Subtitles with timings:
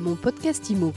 [0.00, 0.94] Mon podcast IMO.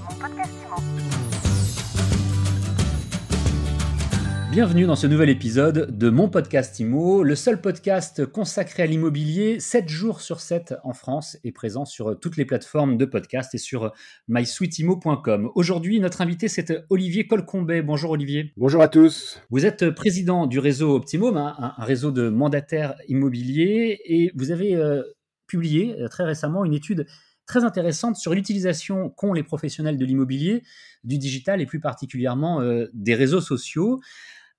[4.50, 9.60] Bienvenue dans ce nouvel épisode de mon podcast IMO, le seul podcast consacré à l'immobilier
[9.60, 13.58] 7 jours sur 7 en France et présent sur toutes les plateformes de podcast et
[13.58, 13.92] sur
[14.30, 15.52] mysweetimo.com.
[15.54, 17.82] Aujourd'hui, notre invité c'est Olivier Colcombet.
[17.82, 18.54] Bonjour Olivier.
[18.56, 19.42] Bonjour à tous.
[19.50, 24.76] Vous êtes président du réseau Optimum, hein, un, réseau de mandataires immobiliers et vous avez
[24.76, 25.04] euh,
[25.46, 27.06] publié euh, très récemment une étude
[27.46, 30.64] très intéressante sur l'utilisation qu'ont les professionnels de l'immobilier,
[31.04, 34.00] du digital et plus particulièrement euh, des réseaux sociaux.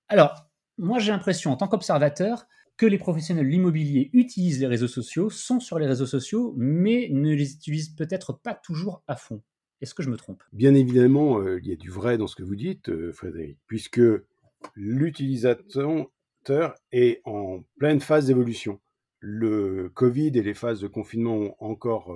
[0.07, 4.87] Alors, moi j'ai l'impression, en tant qu'observateur, que les professionnels de l'immobilier utilisent les réseaux
[4.87, 9.41] sociaux, sont sur les réseaux sociaux, mais ne les utilisent peut-être pas toujours à fond.
[9.81, 10.43] Est-ce que je me trompe?
[10.51, 13.57] Bien évidemment, euh, il y a du vrai dans ce que vous dites, euh, Frédéric,
[13.67, 14.01] puisque
[14.75, 16.09] l'utilisateur
[16.91, 18.79] est en pleine phase d'évolution.
[19.19, 22.15] Le Covid et les phases de confinement ont encore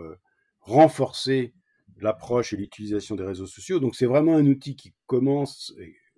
[0.70, 1.54] renforcé
[1.98, 3.80] l'approche et l'utilisation des réseaux sociaux.
[3.80, 5.74] Donc c'est vraiment un outil qui commence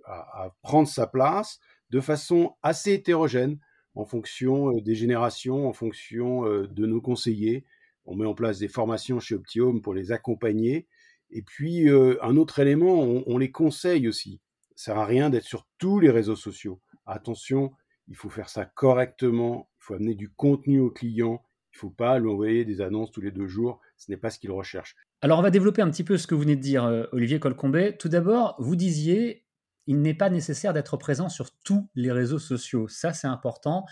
[0.06, 3.60] à, prendre sa place de façon assez hétérogène
[3.96, 7.66] en fonction euh, des générations, en fonction euh, de nos conseillers.
[8.06, 10.88] On met en place des formations chez Optium pour les accompagner.
[11.30, 14.42] Et puis, euh, un autre élément, on, les conseille aussi.
[14.76, 16.82] Ça sert à rien d'être sur tous les réseaux sociaux.
[17.06, 17.72] Attention,
[18.08, 19.70] il faut faire ça correctement.
[19.80, 21.44] Il faut amener du contenu au client.
[21.74, 23.80] Il ne faut pas lui envoyer des annonces tous les deux jours.
[23.98, 24.96] Ce n'est pas ce qu'il recherche.
[25.22, 27.96] Alors, on va développer un petit peu ce que vous venez de dire, Olivier Colcombet.
[27.98, 29.46] Tout d'abord, vous disiez,
[29.88, 32.88] il n'est pas nécessaire d'être présent sur tous les réseaux sociaux.
[32.88, 33.86] Ça, c'est important.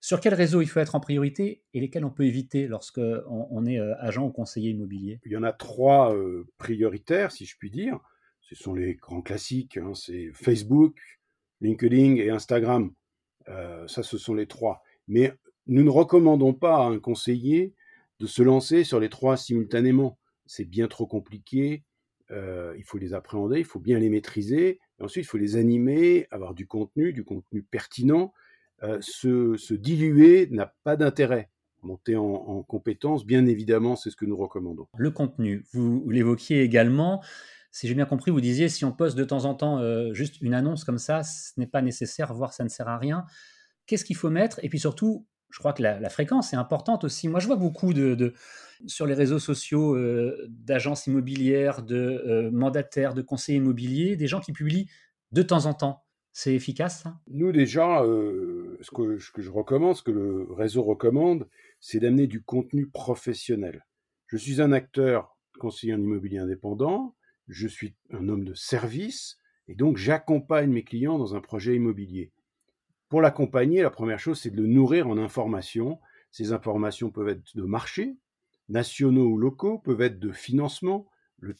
[0.00, 3.64] Sur quels réseaux il faut être en priorité et lesquels on peut éviter lorsque on,
[3.66, 5.20] est euh, agent ou conseiller immobilier?
[5.24, 8.00] Il y en a trois euh, prioritaires, si je puis dire.
[8.40, 9.76] Ce sont les grands classiques.
[9.76, 9.94] Hein.
[9.94, 11.00] c'est Facebook,
[11.60, 12.92] LinkedIn et Instagram.
[13.48, 14.82] Euh, ça, ce sont les trois.
[15.06, 15.34] Mais
[15.66, 17.74] nous ne recommandons pas à un conseiller
[18.20, 20.18] de se lancer sur les trois simultanément.
[20.46, 21.84] C'est bien trop compliqué.
[22.30, 26.54] il faut les appréhender, il faut bien les maîtriser ensuite, il faut les animer, avoir
[26.54, 28.32] du contenu, du contenu pertinent.
[28.82, 31.50] Euh, se, diluer n'a pas d'intérêt.
[31.82, 34.86] Monter en, compétence, bien évidemment, c'est ce que nous recommandons.
[34.96, 37.22] Le contenu, vous, l'évoquiez également.
[37.72, 40.40] Si j'ai bien compris, vous disiez si on poste de temps en temps euh, juste
[40.42, 43.24] une annonce comme ça, ce n'est pas nécessaire, voire ça ne sert à rien.
[43.86, 44.60] Qu'est-ce qu'il faut mettre?
[44.62, 47.28] Et puis surtout, je crois que la, fréquence est importante aussi.
[47.28, 48.32] Moi, je vois beaucoup de,
[48.86, 51.96] sur les réseaux sociaux euh, d'agences immobilières, de
[52.26, 54.88] euh, mandataires, de conseillers immobiliers, des gens qui publient
[55.30, 56.04] de temps en temps.
[56.32, 60.82] C'est efficace Nous déjà, euh, ce, que, ce, que, je recommande, ce que le réseau
[60.82, 61.46] recommande,
[61.78, 63.84] c'est d'amener du contenu professionnel.
[64.28, 67.14] Je suis un acteur conseiller en immobilier indépendant,
[67.48, 69.36] je suis un homme de service,
[69.68, 72.32] et donc j'accompagne mes clients dans un projet immobilier.
[73.12, 76.00] Pour l'accompagner, la première chose, c'est de le nourrir en informations.
[76.30, 78.16] Ces informations peuvent être de marché,
[78.70, 81.06] nationaux ou locaux, peuvent être de financement,
[81.42, 81.52] les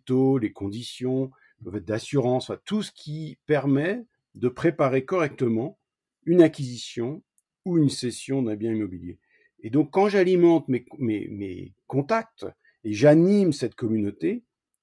[0.00, 1.30] taux, les conditions,
[1.62, 5.78] peuvent être d'assurance, tout ce qui permet de préparer correctement
[6.24, 7.22] une acquisition
[7.64, 9.20] ou une cession d'un bien immobilier.
[9.60, 12.44] Et donc, quand j'alimente mes, mes contacts
[12.82, 14.42] et j'anime cette communauté,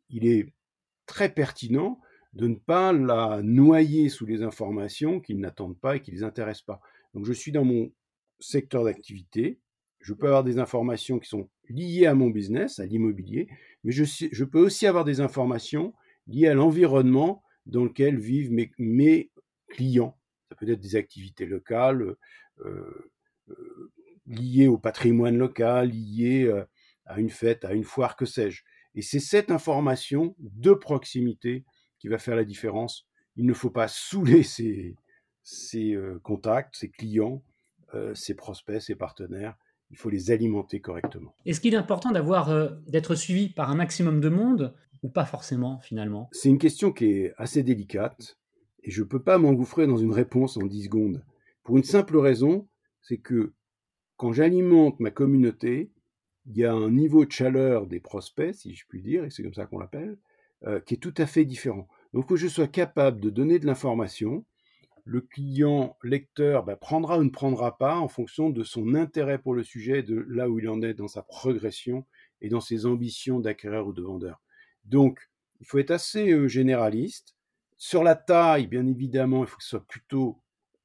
[0.09, 0.53] il est
[1.07, 1.99] très pertinent
[2.35, 6.23] de ne pas la noyer sous les informations qui n'attendent pas et qui ne les
[6.23, 6.81] intéressent pas.
[7.13, 7.91] Donc je suis dans mon
[8.39, 9.59] secteur d'activité,
[9.99, 13.47] je peux avoir des informations qui sont liées à mon business, à l'immobilier,
[13.83, 15.93] mais je, peux aussi avoir des informations
[16.27, 19.31] liées à l'environnement dans lequel vivent mes, mes,
[19.69, 20.15] clients.
[20.49, 22.15] Ça peut être des activités locales,
[22.63, 23.11] euh,
[23.49, 23.91] euh,
[24.27, 26.63] liées au patrimoine local, liées euh,
[27.05, 28.63] à une fête, à une foire, que sais-je.
[28.93, 31.65] Et c'est cette information de proximité
[32.05, 33.07] qui va faire la différence.
[33.35, 34.95] Il ne faut pas saouler ses,
[35.95, 37.43] euh, contacts, ses clients,
[37.95, 39.55] euh, ses prospects, ses partenaires.
[39.89, 41.33] Il faut les alimenter correctement.
[41.47, 45.25] Est-ce qu'il est important d'avoir euh, d'être suivi par un maximum de monde ou pas
[45.25, 46.29] forcément finalement?
[46.31, 48.37] C'est une question qui est assez délicate
[48.83, 51.25] et je ne peux pas m'engouffrer dans une réponse en 10 secondes.
[51.63, 52.67] Pour une simple raison,
[53.01, 53.53] c'est que
[54.15, 55.91] quand j'alimente ma communauté,
[56.45, 59.41] il y a un niveau de chaleur des prospects, si je puis dire, et c'est
[59.41, 60.19] comme ça qu'on l'appelle,
[60.85, 61.87] qui est tout à fait différent.
[62.15, 64.45] Donc, que je sois capable de donner de l'information.
[65.03, 69.53] Le client lecteur bah, prendra ou ne prendra pas en fonction de son intérêt pour
[69.53, 72.05] le sujet, de là où il en est dans sa progression
[72.39, 74.41] et dans ses ambitions d'acquéreur ou de vendeur.
[74.85, 75.29] Donc,
[75.59, 77.35] il faut être assez euh, généraliste.
[77.75, 80.41] Sur la taille, bien évidemment, il faut que ce soit plutôt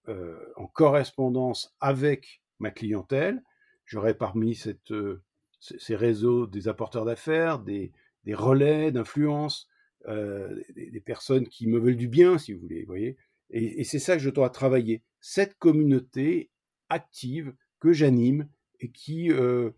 [0.09, 3.41] euh, en correspondance avec ma clientèle.
[3.87, 4.61] J'aurai parmi
[4.91, 5.23] euh,
[5.61, 7.93] ces réseaux des apporteurs d'affaires, des
[8.27, 9.70] relais d'influence,
[10.09, 13.17] euh, des, personnes qui me veulent du bien, si vous voulez, voyez.
[13.51, 16.51] Et, c'est ça que je dois travailler, cette communauté
[16.89, 18.49] active que j'anime
[18.81, 19.71] et qui euh,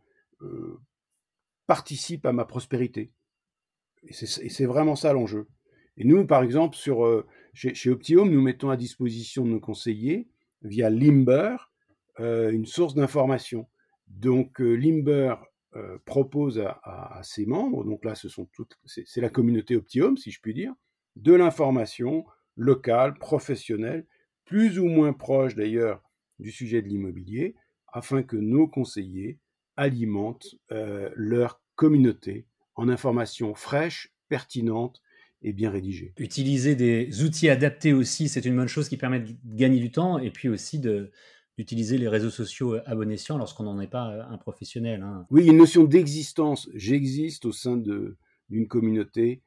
[0.42, 0.78] euh,
[1.66, 3.10] participe à ma prospérité.
[4.04, 5.48] et c'est vraiment ça l'enjeu.
[5.96, 10.28] Et nous, par exemple, sur, chez, chez, Optium, nous mettons à disposition de nos conseillers,
[10.62, 11.56] via Limber,
[12.19, 13.69] une source d'information.
[14.06, 14.60] Donc,
[15.76, 20.30] euh, propose à, ses membres, donc là, ce sont toutes, c'est la communauté Optium, si
[20.30, 20.74] je puis dire,
[21.16, 22.24] de l'information
[22.56, 24.06] locale, professionnelle,
[24.44, 26.02] plus ou moins proche d'ailleurs
[26.38, 27.54] du sujet de l'immobilier,
[27.88, 29.38] afin que nos conseillers
[29.76, 35.02] alimentent leur communauté en informations fraîches, pertinentes
[35.42, 36.12] et bien rédigées.
[36.19, 40.19] Utiliser des outils adaptés aussi, c'est une bonne chose qui permet de gagner du temps
[40.19, 40.78] et puis aussi
[41.62, 45.02] d'utiliser les réseaux sociaux à bon escient lorsqu'on n'en est pas euh, un professionnel.
[45.02, 45.26] Hein.
[45.30, 46.68] Oui, une notion d'existence.
[46.74, 49.42] J'existe au sein d'une communauté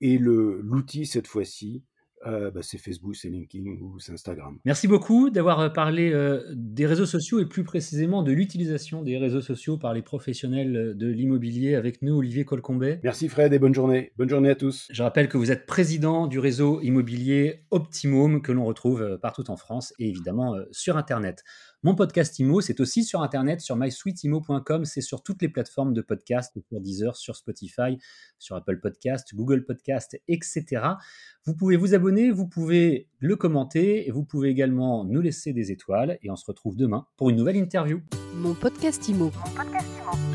[0.00, 1.84] et l'outil, cette fois-ci,
[2.26, 4.58] euh, bah, c'est Facebook, c'est LinkedIn ou c'est Instagram.
[4.64, 9.18] Merci beaucoup d'avoir euh, parlé euh, des réseaux sociaux et plus précisément de l'utilisation des
[9.18, 13.00] réseaux sociaux par les professionnels de l'immobilier avec nous, Olivier Colcombet.
[13.02, 14.12] Merci Fred et bonne journée.
[14.16, 14.88] Bonne journée à tous.
[14.90, 19.56] Je rappelle que vous êtes président du réseau immobilier Optimum que l'on retrouve partout en
[19.56, 21.42] France et évidemment sur Internet.
[21.84, 24.84] Mon podcast IMO, c'est aussi sur Internet, sur mysweetimo.com.
[24.84, 27.98] C'est sur toutes les plateformes de podcast, sur Deezer, sur Spotify,
[28.38, 30.64] sur Apple Podcast, Google Podcast, etc.
[31.44, 35.72] Vous pouvez vous abonner, vous pouvez le commenter et vous pouvez également nous laisser des
[35.72, 36.18] étoiles.
[36.22, 38.00] Et on se retrouve demain pour une nouvelle interview.
[38.36, 39.32] Mon podcast IMO.
[39.34, 40.31] Mon podcast IMO.